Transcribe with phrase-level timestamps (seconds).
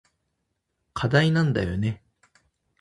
[0.95, 2.01] 課題なんだよね。